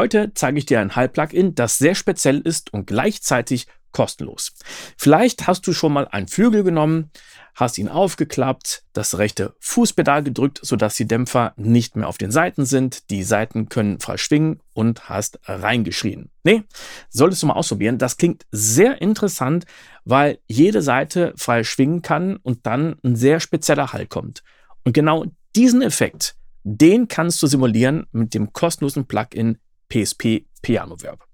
Heute 0.00 0.32
zeige 0.32 0.56
ich 0.56 0.64
dir 0.64 0.80
ein 0.80 0.96
Hall-Plugin, 0.96 1.54
das 1.54 1.76
sehr 1.76 1.94
speziell 1.94 2.38
ist 2.38 2.72
und 2.72 2.86
gleichzeitig 2.86 3.66
kostenlos. 3.92 4.54
Vielleicht 4.96 5.46
hast 5.46 5.66
du 5.66 5.74
schon 5.74 5.92
mal 5.92 6.08
einen 6.08 6.26
Flügel 6.26 6.64
genommen, 6.64 7.10
hast 7.54 7.76
ihn 7.76 7.90
aufgeklappt, 7.90 8.82
das 8.94 9.18
rechte 9.18 9.54
Fußpedal 9.60 10.22
gedrückt, 10.22 10.58
sodass 10.62 10.94
die 10.94 11.06
Dämpfer 11.06 11.52
nicht 11.58 11.96
mehr 11.96 12.08
auf 12.08 12.16
den 12.16 12.30
Seiten 12.30 12.64
sind, 12.64 13.10
die 13.10 13.22
Seiten 13.22 13.68
können 13.68 14.00
frei 14.00 14.16
schwingen 14.16 14.62
und 14.72 15.10
hast 15.10 15.38
reingeschrien. 15.44 16.30
Nee, 16.44 16.62
solltest 17.10 17.42
du 17.42 17.48
mal 17.48 17.52
ausprobieren. 17.52 17.98
Das 17.98 18.16
klingt 18.16 18.46
sehr 18.50 19.02
interessant, 19.02 19.66
weil 20.06 20.38
jede 20.46 20.80
Seite 20.80 21.34
frei 21.36 21.62
schwingen 21.62 22.00
kann 22.00 22.36
und 22.36 22.64
dann 22.64 22.96
ein 23.04 23.16
sehr 23.16 23.38
spezieller 23.38 23.92
Hall 23.92 24.06
kommt. 24.06 24.44
Und 24.82 24.94
genau 24.94 25.26
diesen 25.54 25.82
Effekt, 25.82 26.36
den 26.62 27.06
kannst 27.06 27.42
du 27.42 27.46
simulieren 27.46 28.06
mit 28.12 28.32
dem 28.32 28.54
kostenlosen 28.54 29.06
Plugin 29.06 29.58
PSP 29.90 30.46
Piano 30.62 31.02
Verb. 31.02 31.24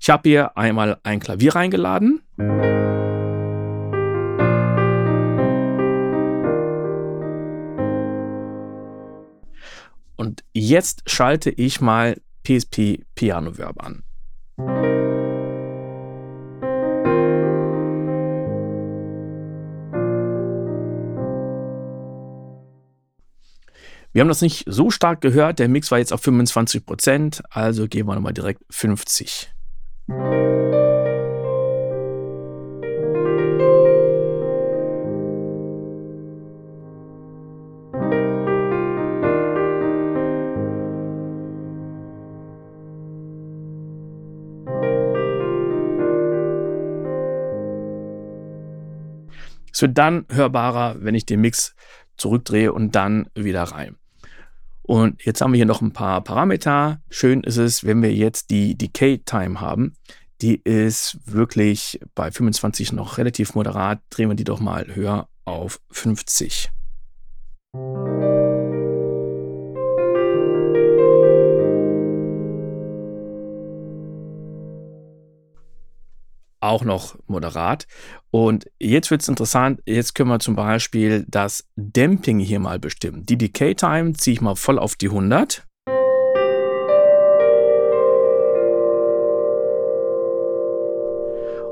Ich 0.00 0.10
habe 0.10 0.28
hier 0.28 0.56
einmal 0.56 1.00
ein 1.02 1.20
Klavier 1.20 1.54
reingeladen. 1.54 2.22
Und 10.16 10.44
jetzt 10.52 11.02
schalte 11.06 11.50
ich 11.50 11.80
mal 11.80 12.20
PSP 12.44 13.04
Piano 13.14 13.58
Verb 13.58 13.82
an. 13.82 14.04
Wir 24.14 24.20
haben 24.20 24.28
das 24.28 24.42
nicht 24.42 24.62
so 24.68 24.90
stark 24.90 25.20
gehört. 25.22 25.58
Der 25.58 25.68
Mix 25.68 25.90
war 25.90 25.98
jetzt 25.98 26.12
auf 26.12 26.20
25 26.22 26.86
Prozent. 26.86 27.42
Also 27.50 27.88
gehen 27.88 28.06
wir 28.06 28.14
nochmal 28.14 28.32
direkt 28.32 28.62
50. 28.70 29.50
Es 49.72 49.82
wird 49.82 49.98
dann 49.98 50.24
hörbarer, 50.30 50.98
wenn 51.00 51.16
ich 51.16 51.26
den 51.26 51.40
Mix 51.40 51.74
zurückdrehe 52.16 52.72
und 52.72 52.94
dann 52.94 53.28
wieder 53.34 53.64
rein. 53.64 53.96
Und 54.86 55.24
jetzt 55.24 55.40
haben 55.40 55.52
wir 55.52 55.56
hier 55.56 55.66
noch 55.66 55.80
ein 55.80 55.92
paar 55.92 56.22
Parameter. 56.22 57.00
Schön 57.08 57.42
ist 57.42 57.56
es, 57.56 57.84
wenn 57.84 58.02
wir 58.02 58.12
jetzt 58.12 58.50
die 58.50 58.76
Decay 58.76 59.18
Time 59.18 59.60
haben. 59.60 59.96
Die 60.42 60.56
ist 60.56 61.18
wirklich 61.24 62.00
bei 62.14 62.30
25 62.30 62.92
noch 62.92 63.16
relativ 63.16 63.54
moderat. 63.54 64.00
Drehen 64.10 64.28
wir 64.28 64.36
die 64.36 64.44
doch 64.44 64.60
mal 64.60 64.94
höher 64.94 65.28
auf 65.46 65.80
50. 65.90 66.70
auch 76.64 76.84
noch 76.84 77.16
moderat. 77.26 77.86
Und 78.30 78.66
jetzt 78.80 79.10
wird 79.10 79.22
es 79.22 79.28
interessant. 79.28 79.80
Jetzt 79.86 80.14
können 80.14 80.30
wir 80.30 80.40
zum 80.40 80.56
Beispiel 80.56 81.24
das 81.28 81.68
Damping 81.76 82.38
hier 82.38 82.58
mal 82.58 82.78
bestimmen. 82.78 83.24
Die 83.26 83.38
Decay 83.38 83.74
Time 83.74 84.14
ziehe 84.14 84.34
ich 84.34 84.40
mal 84.40 84.56
voll 84.56 84.78
auf 84.78 84.96
die 84.96 85.08
100. 85.08 85.64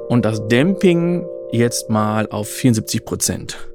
Und 0.09 0.25
das 0.25 0.47
Damping 0.49 1.27
jetzt 1.53 1.89
mal 1.89 2.29
auf 2.29 2.49
74 2.49 3.05
Prozent. 3.05 3.72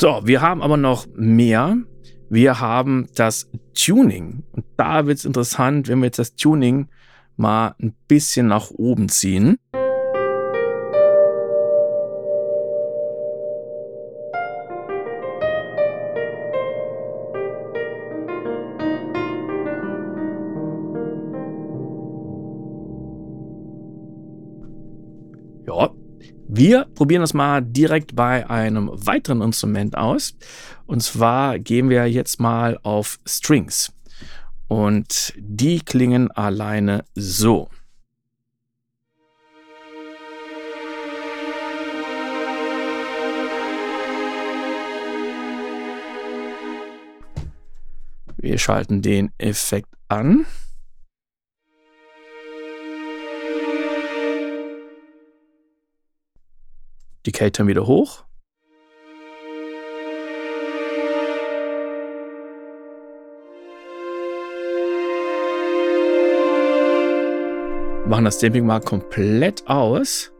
So, 0.00 0.20
wir 0.22 0.40
haben 0.40 0.62
aber 0.62 0.76
noch 0.76 1.08
mehr. 1.16 1.76
Wir 2.30 2.60
haben 2.60 3.08
das 3.16 3.50
Tuning. 3.74 4.44
Und 4.52 4.64
da 4.76 5.06
wird 5.06 5.18
es 5.18 5.24
interessant, 5.24 5.88
wenn 5.88 5.98
wir 5.98 6.06
jetzt 6.06 6.20
das 6.20 6.36
Tuning 6.36 6.86
mal 7.36 7.74
ein 7.82 7.96
bisschen 8.06 8.46
nach 8.46 8.70
oben 8.70 9.08
ziehen. 9.08 9.58
Wir 26.58 26.86
probieren 26.86 27.20
das 27.20 27.34
mal 27.34 27.62
direkt 27.62 28.16
bei 28.16 28.50
einem 28.50 28.90
weiteren 28.92 29.42
Instrument 29.42 29.96
aus. 29.96 30.34
Und 30.86 31.04
zwar 31.04 31.60
gehen 31.60 31.88
wir 31.88 32.10
jetzt 32.10 32.40
mal 32.40 32.80
auf 32.82 33.20
Strings. 33.24 33.92
Und 34.66 35.34
die 35.36 35.78
klingen 35.78 36.32
alleine 36.32 37.04
so. 37.14 37.68
Wir 48.36 48.58
schalten 48.58 49.00
den 49.00 49.30
Effekt 49.38 49.94
an. 50.08 50.44
Die 57.28 57.32
Kate 57.32 57.66
wieder 57.66 57.86
hoch. 57.86 58.24
Machen 68.06 68.24
das 68.24 68.38
Damping 68.38 68.64
mal 68.64 68.80
komplett 68.80 69.68
aus. 69.68 70.32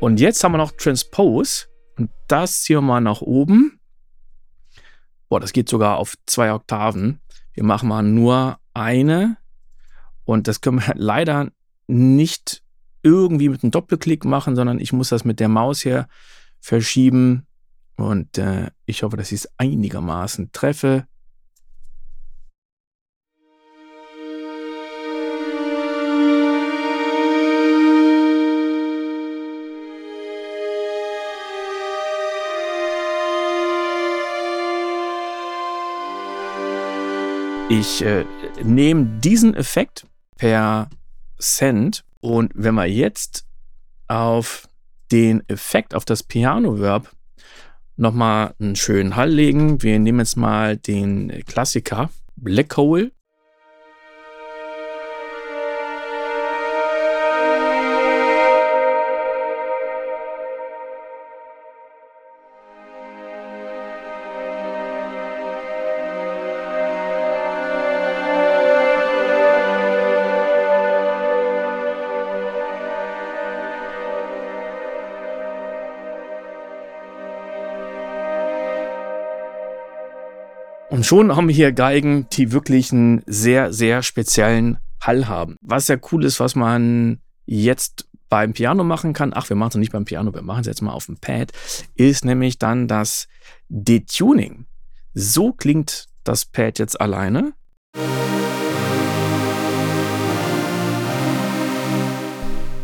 Und 0.00 0.20
jetzt 0.20 0.44
haben 0.44 0.52
wir 0.52 0.58
noch 0.58 0.72
Transpose. 0.72 1.68
Und 1.96 2.10
das 2.28 2.64
ziehen 2.64 2.76
wir 2.76 2.82
mal 2.82 3.00
nach 3.00 3.22
oben. 3.22 3.80
Boah, 5.30 5.40
das 5.40 5.54
geht 5.54 5.70
sogar 5.70 5.96
auf 5.96 6.16
zwei 6.26 6.52
Oktaven. 6.52 7.22
Wir 7.54 7.64
machen 7.64 7.88
mal 7.88 8.02
nur 8.02 8.58
eine 8.74 9.36
und 10.24 10.48
das 10.48 10.60
können 10.60 10.80
wir 10.80 10.94
leider 10.96 11.50
nicht 11.86 12.62
irgendwie 13.02 13.48
mit 13.48 13.62
einem 13.62 13.72
Doppelklick 13.72 14.24
machen, 14.24 14.54
sondern 14.54 14.78
ich 14.78 14.92
muss 14.92 15.08
das 15.08 15.24
mit 15.24 15.40
der 15.40 15.48
Maus 15.48 15.80
hier 15.80 16.06
verschieben 16.60 17.46
und 17.96 18.38
äh, 18.38 18.70
ich 18.86 19.02
hoffe, 19.02 19.16
dass 19.16 19.32
ich 19.32 19.40
es 19.40 19.48
einigermaßen 19.58 20.52
treffe. 20.52 21.06
Ich 37.82 38.00
äh, 38.04 38.24
nehme 38.62 39.06
diesen 39.18 39.54
Effekt 39.54 40.06
per 40.36 40.88
Cent 41.40 42.04
und 42.20 42.52
wenn 42.54 42.76
wir 42.76 42.86
jetzt 42.86 43.44
auf 44.06 44.68
den 45.10 45.42
Effekt, 45.48 45.92
auf 45.92 46.04
das 46.04 46.22
Piano-Verb 46.22 47.10
nochmal 47.96 48.54
einen 48.60 48.76
schönen 48.76 49.16
Hall 49.16 49.30
legen. 49.30 49.82
Wir 49.82 49.98
nehmen 49.98 50.20
jetzt 50.20 50.36
mal 50.36 50.76
den 50.76 51.42
Klassiker 51.44 52.10
Black 52.36 52.76
Hole 52.76 53.10
Und 81.02 81.06
schon 81.06 81.34
haben 81.34 81.48
wir 81.48 81.54
hier 81.56 81.72
Geigen, 81.72 82.28
die 82.32 82.52
wirklich 82.52 82.92
einen 82.92 83.24
sehr, 83.26 83.72
sehr 83.72 84.04
speziellen 84.04 84.78
Hall 85.00 85.26
haben. 85.26 85.56
Was 85.60 85.88
ja 85.88 85.96
cool 86.12 86.24
ist, 86.24 86.38
was 86.38 86.54
man 86.54 87.18
jetzt 87.44 88.08
beim 88.28 88.52
Piano 88.52 88.84
machen 88.84 89.12
kann, 89.12 89.32
ach, 89.34 89.48
wir 89.48 89.56
machen 89.56 89.70
es 89.70 89.74
nicht 89.78 89.90
beim 89.90 90.04
Piano, 90.04 90.32
wir 90.32 90.42
machen 90.42 90.60
es 90.60 90.68
jetzt 90.68 90.80
mal 90.80 90.92
auf 90.92 91.06
dem 91.06 91.16
Pad, 91.16 91.50
ist 91.96 92.24
nämlich 92.24 92.60
dann 92.60 92.86
das 92.86 93.26
Detuning. 93.68 94.66
So 95.12 95.52
klingt 95.52 96.06
das 96.22 96.44
Pad 96.44 96.78
jetzt 96.78 97.00
alleine. 97.00 97.52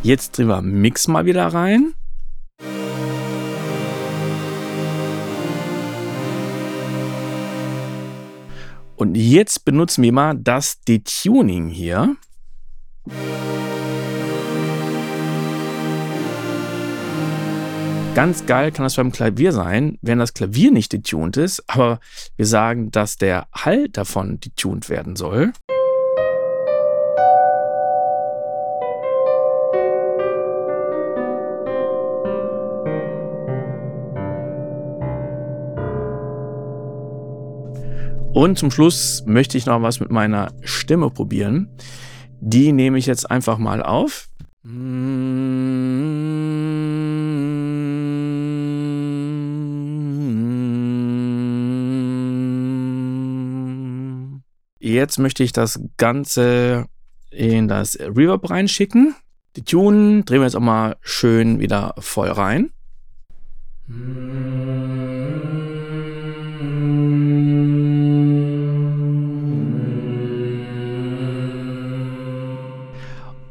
Jetzt 0.03 0.37
drehen 0.37 0.49
wir 0.49 0.61
Mix 0.61 1.07
mal 1.07 1.25
wieder 1.25 1.47
rein. 1.47 1.95
Und 8.99 9.15
jetzt 9.15 9.65
benutzen 9.65 10.03
wir 10.03 10.13
mal 10.13 10.35
das 10.37 10.81
Detuning 10.81 11.69
hier. 11.69 12.17
Ganz 18.17 18.45
geil 18.47 18.73
kann 18.73 18.83
das 18.83 18.97
beim 18.97 19.13
Klavier 19.13 19.53
sein, 19.53 19.99
wenn 20.03 20.19
das 20.19 20.35
Klavier 20.35 20.73
nicht 20.73 20.93
detuned 20.93 21.37
ist, 21.37 21.63
aber 21.69 22.01
wir 22.37 22.47
sagen, 22.47 22.91
dass 22.91 23.17
der 23.17 23.47
Hall 23.53 23.89
davon 23.89 24.41
detuned 24.41 24.89
werden 24.89 25.15
soll. 25.15 25.53
Und 38.39 38.57
zum 38.57 38.71
Schluss 38.71 39.25
möchte 39.27 39.59
ich 39.59 39.67
noch 39.67 39.83
was 39.83 39.99
mit 39.99 40.13
meiner 40.13 40.53
Stimme 40.63 41.11
probieren. 41.11 41.69
Die 42.41 42.71
nehme 42.71 42.97
ich 42.97 43.07
jetzt 43.07 43.29
einfach 43.29 43.59
mal 43.59 43.83
auf. 43.83 44.29
Jetzt 54.79 55.19
möchte 55.19 55.43
ich 55.43 55.51
das 55.51 55.81
Ganze 55.97 56.87
in 57.33 57.67
das 57.67 57.99
Reverb 57.99 58.49
reinschicken. 58.49 59.17
Die 59.57 59.65
Tune 59.65 60.23
drehen 60.23 60.39
wir 60.39 60.45
jetzt 60.45 60.55
auch 60.55 60.61
mal 60.61 60.95
schön 61.01 61.59
wieder 61.59 61.97
voll 61.99 62.31
rein. 62.31 62.71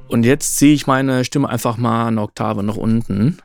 Und 0.07 0.23
jetzt 0.23 0.57
ziehe 0.57 0.73
ich 0.73 0.87
meine 0.87 1.25
Stimme 1.25 1.49
einfach 1.49 1.77
mal 1.77 2.07
eine 2.07 2.21
Oktave 2.21 2.63
nach 2.63 2.77
unten. 2.77 3.39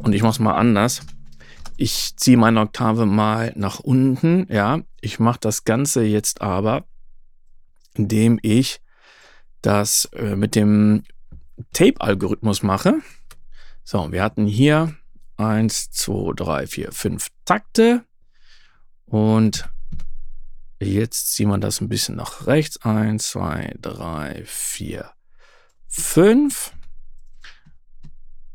Und 0.00 0.12
ich 0.12 0.22
mache 0.22 0.32
es 0.32 0.38
mal 0.40 0.54
anders. 0.54 1.02
Ich 1.76 2.16
ziehe 2.16 2.36
meine 2.36 2.60
Oktave 2.60 3.06
mal 3.06 3.52
nach 3.54 3.78
unten. 3.78 4.46
Ja, 4.50 4.80
ich 5.00 5.20
mache 5.20 5.38
das 5.40 5.64
Ganze 5.64 6.02
jetzt 6.02 6.40
aber, 6.40 6.84
indem 7.94 8.38
ich 8.42 8.80
das 9.62 10.06
äh, 10.16 10.34
mit 10.34 10.56
dem 10.56 11.04
Tape-Algorithmus 11.72 12.62
mache. 12.64 12.94
So, 13.84 14.10
wir 14.10 14.22
hatten 14.22 14.46
hier 14.46 14.96
1, 15.36 15.90
2, 15.92 16.32
3, 16.34 16.66
4, 16.66 16.92
5 16.92 17.28
Takte. 17.44 18.04
Und 19.10 19.68
jetzt 20.80 21.34
ziehen 21.34 21.48
wir 21.48 21.58
das 21.58 21.80
ein 21.80 21.88
bisschen 21.88 22.14
nach 22.14 22.46
rechts. 22.46 22.80
Eins, 22.82 23.30
zwei, 23.30 23.74
drei, 23.80 24.44
vier, 24.46 25.10
fünf. 25.88 26.72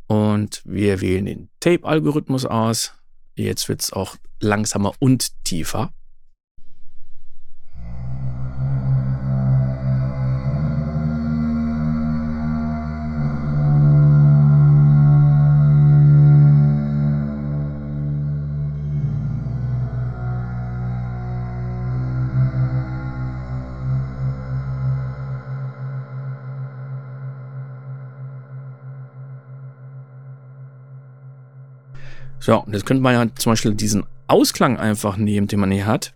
Und 0.08 0.62
wir 0.64 1.02
wählen 1.02 1.26
den 1.26 1.50
Tape-Algorithmus 1.60 2.46
aus. 2.46 2.94
Jetzt 3.36 3.68
wird 3.68 3.82
es 3.82 3.92
auch 3.92 4.16
langsamer 4.40 4.94
und 5.00 5.44
tiefer. 5.44 5.94
So, 32.40 32.64
und 32.64 32.74
jetzt 32.74 32.86
könnte 32.86 33.02
man 33.02 33.14
ja 33.14 33.36
zum 33.36 33.54
Beispiel 33.54 33.74
diesen 33.74 34.06
Ausklang 34.28 34.78
einfach 34.78 35.18
nehmen, 35.18 35.48
den 35.48 35.60
man 35.60 35.72
hier 35.72 35.86
hat, 35.86 36.14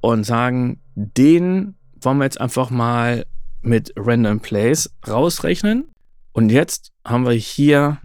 und 0.00 0.24
sagen, 0.24 0.80
den 0.94 1.76
wollen 2.00 2.18
wir 2.18 2.24
jetzt 2.24 2.40
einfach 2.40 2.70
mal 2.70 3.24
mit 3.62 3.92
Random 3.96 4.40
Plays 4.40 4.94
rausrechnen. 5.08 5.90
Und 6.32 6.50
jetzt 6.50 6.92
haben 7.04 7.24
wir 7.24 7.32
hier 7.32 7.98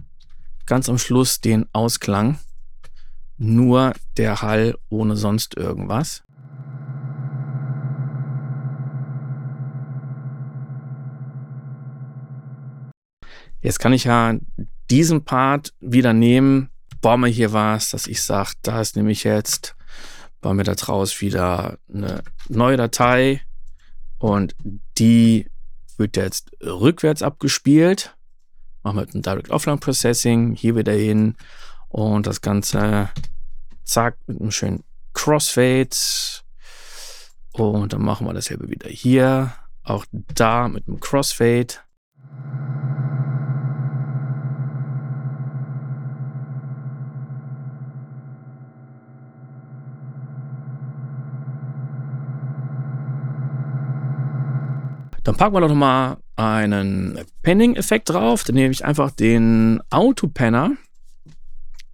ganz 0.66 0.88
am 0.88 0.98
Schluss 0.98 1.40
den 1.40 1.66
Ausklang. 1.72 2.38
Nur 3.36 3.92
der 4.16 4.40
Hall 4.42 4.76
ohne 4.88 5.16
sonst 5.16 5.56
irgendwas. 5.56 6.22
Jetzt 13.62 13.78
kann 13.78 13.92
ich 13.92 14.04
ja 14.04 14.36
diesen 14.90 15.24
Part 15.24 15.74
wieder 15.80 16.14
nehmen 16.14 16.70
wir 17.02 17.28
hier 17.28 17.52
was, 17.52 17.90
dass 17.90 18.06
ich 18.06 18.22
sage, 18.22 18.52
da 18.62 18.80
ist 18.80 18.96
nämlich 18.96 19.24
jetzt, 19.24 19.76
bauen 20.40 20.56
wir 20.56 20.64
da 20.64 20.74
draus 20.74 21.20
wieder 21.20 21.78
eine 21.92 22.22
neue 22.48 22.76
Datei 22.76 23.42
und 24.18 24.54
die 24.98 25.50
wird 25.96 26.16
jetzt 26.16 26.50
rückwärts 26.62 27.22
abgespielt. 27.22 28.16
Machen 28.82 28.96
wir 28.96 29.02
mit 29.02 29.14
einem 29.14 29.22
Direct 29.22 29.50
Offline 29.50 29.78
Processing 29.78 30.54
hier 30.54 30.76
wieder 30.76 30.92
hin 30.92 31.36
und 31.88 32.26
das 32.26 32.40
Ganze 32.40 33.10
zack 33.84 34.16
mit 34.26 34.40
einem 34.40 34.50
schönen 34.50 34.84
Crossfade 35.12 35.90
und 37.52 37.92
dann 37.92 38.02
machen 38.02 38.26
wir 38.26 38.32
dasselbe 38.32 38.68
wieder 38.70 38.88
hier, 38.88 39.52
auch 39.82 40.06
da 40.12 40.68
mit 40.68 40.86
einem 40.86 41.00
Crossfade. 41.00 41.74
Dann 55.30 55.36
packen 55.36 55.54
wir 55.54 55.60
doch 55.60 55.72
mal 55.72 56.16
einen 56.34 57.20
Panning-Effekt 57.44 58.08
drauf. 58.08 58.42
Dann 58.42 58.56
nehme 58.56 58.72
ich 58.72 58.84
einfach 58.84 59.12
den 59.12 59.80
Autopanner 59.88 60.72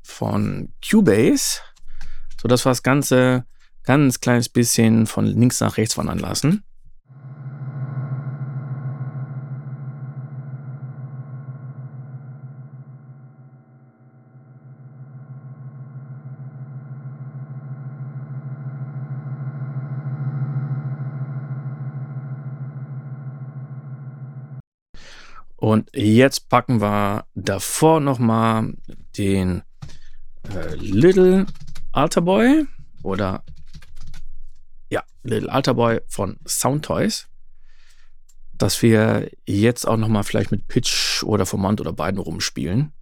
von 0.02 0.72
Cubase, 0.82 1.60
sodass 2.40 2.64
wir 2.64 2.70
das 2.70 2.82
Ganze 2.82 3.44
ganz 3.82 4.20
kleines 4.20 4.48
bisschen 4.48 5.06
von 5.06 5.26
links 5.26 5.60
nach 5.60 5.76
rechts 5.76 5.98
wandern 5.98 6.18
lassen. 6.18 6.64
Und 25.56 25.90
jetzt 25.94 26.48
packen 26.48 26.80
wir 26.80 27.24
davor 27.34 28.00
nochmal 28.00 28.74
den 29.16 29.62
äh, 30.54 30.74
Little 30.76 31.46
Alter 31.92 32.20
Boy 32.20 32.66
oder 33.02 33.42
ja, 34.90 35.02
Little 35.22 35.50
Alter 35.50 35.74
Boy 35.74 36.00
von 36.08 36.38
Soundtoys, 36.46 37.28
dass 38.52 38.82
wir 38.82 39.30
jetzt 39.46 39.88
auch 39.88 39.96
nochmal 39.96 40.24
vielleicht 40.24 40.50
mit 40.50 40.68
Pitch 40.68 41.22
oder 41.22 41.46
Formant 41.46 41.80
oder 41.80 41.92
beiden 41.92 42.20
rumspielen. 42.20 42.92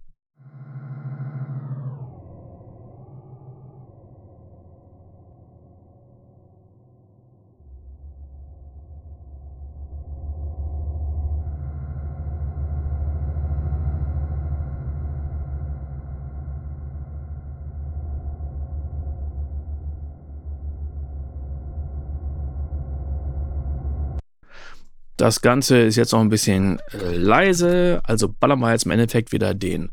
Das 25.17 25.39
Ganze 25.39 25.77
ist 25.79 25.95
jetzt 25.95 26.11
noch 26.11 26.19
ein 26.19 26.29
bisschen 26.29 26.79
äh, 26.91 27.15
leise, 27.15 28.01
also 28.03 28.27
ballern 28.27 28.59
wir 28.59 28.71
jetzt 28.71 28.85
im 28.85 28.91
Endeffekt 28.91 29.31
wieder 29.31 29.53
den 29.53 29.91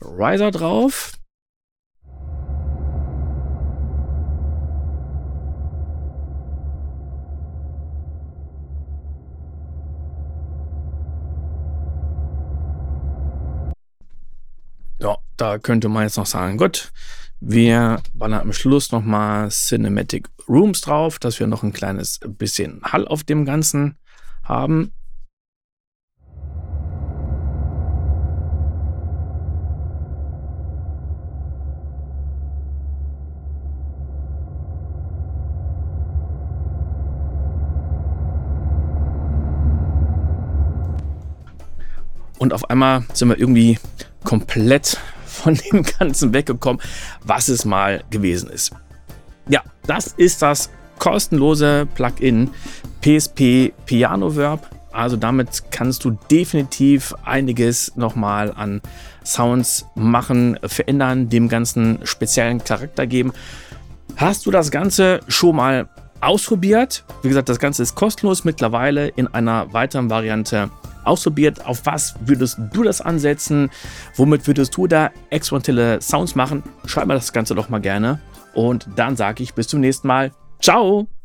Riser 0.00 0.50
drauf. 0.50 1.12
Ja, 14.98 15.18
da 15.36 15.58
könnte 15.58 15.90
man 15.90 16.04
jetzt 16.04 16.16
noch 16.16 16.24
sagen, 16.24 16.56
gut, 16.56 16.92
wir 17.40 18.00
ballern 18.14 18.40
am 18.40 18.52
Schluss 18.54 18.90
nochmal 18.90 19.50
Cinematic 19.50 20.28
Rooms 20.48 20.80
drauf, 20.80 21.18
dass 21.18 21.38
wir 21.38 21.46
noch 21.46 21.62
ein 21.62 21.74
kleines 21.74 22.20
bisschen 22.26 22.80
Hall 22.84 23.06
auf 23.06 23.22
dem 23.22 23.44
Ganzen 23.44 23.98
haben. 24.44 24.92
Und 42.38 42.52
auf 42.52 42.68
einmal 42.70 43.04
sind 43.12 43.28
wir 43.28 43.38
irgendwie 43.38 43.78
komplett 44.24 44.98
von 45.26 45.54
dem 45.54 45.84
Ganzen 45.84 46.34
weggekommen, 46.34 46.82
was 47.22 47.46
es 47.46 47.64
mal 47.64 48.02
gewesen 48.10 48.50
ist. 48.50 48.72
Ja, 49.48 49.62
das 49.86 50.08
ist 50.08 50.42
das 50.42 50.68
kostenlose 50.98 51.86
Plugin 51.94 52.50
PSP 53.02 53.72
Piano 53.84 54.34
Verb. 54.34 54.68
Also 54.92 55.16
damit 55.16 55.70
kannst 55.70 56.04
du 56.04 56.18
definitiv 56.30 57.14
einiges 57.24 57.96
nochmal 57.96 58.52
an 58.52 58.80
Sounds 59.24 59.86
machen, 59.94 60.58
verändern, 60.64 61.28
dem 61.28 61.48
ganzen 61.48 62.00
speziellen 62.04 62.62
Charakter 62.62 63.06
geben. 63.06 63.32
Hast 64.16 64.46
du 64.46 64.50
das 64.50 64.70
Ganze 64.70 65.20
schon 65.28 65.56
mal 65.56 65.88
ausprobiert? 66.20 67.04
Wie 67.22 67.28
gesagt, 67.28 67.48
das 67.48 67.58
Ganze 67.58 67.82
ist 67.82 67.94
kostenlos 67.94 68.44
mittlerweile 68.44 69.08
in 69.08 69.26
einer 69.28 69.72
weiteren 69.72 70.10
Variante 70.10 70.70
ausprobiert. 71.04 71.64
Auf 71.66 71.84
was 71.84 72.14
würdest 72.24 72.58
du 72.72 72.82
das 72.82 73.00
ansetzen? 73.00 73.70
Womit 74.16 74.46
würdest 74.46 74.76
du 74.76 74.86
da 74.86 75.10
experimentelle 75.30 76.00
Sounds 76.00 76.34
machen? 76.34 76.62
Schreib 76.86 77.06
mir 77.06 77.14
das 77.14 77.32
Ganze 77.32 77.54
doch 77.54 77.68
mal 77.68 77.80
gerne. 77.80 78.20
Und 78.54 78.86
dann 78.96 79.16
sage 79.16 79.42
ich 79.42 79.54
bis 79.54 79.68
zum 79.68 79.80
nächsten 79.80 80.06
Mal. 80.06 80.32
Ciao! 80.60 81.08